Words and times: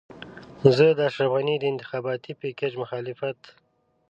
زه 0.75 0.85
د 0.97 0.99
اشرف 1.09 1.29
غني 1.33 1.55
د 1.59 1.65
انتخاباتي 1.73 2.31
پېکج 2.41 2.71
مخالفت. 2.83 3.39